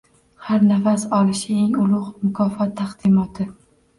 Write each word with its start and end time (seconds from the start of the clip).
Har 0.45 0.63
nafas 0.69 1.03
olishi 1.17 1.57
eng 1.65 1.77
ulug’ 1.83 2.07
mukofot 2.23 2.73
taqdimoti 2.83 3.47